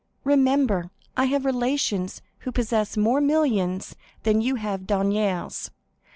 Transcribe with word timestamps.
Remember, 0.23 0.89
I 1.15 1.25
have 1.25 1.45
relations 1.45 2.23
who 2.39 2.51
possess 2.51 2.97
more 2.97 3.21
millions 3.21 3.95
than 4.23 4.41
you 4.41 4.55
have 4.55 4.87
deniers. 4.87 5.69